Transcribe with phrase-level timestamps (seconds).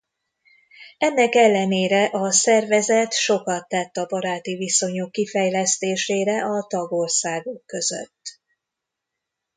[0.97, 8.39] Ennek ellenére a szervezet sokat tett a baráti viszonyok kifejlesztésére a tagországok között.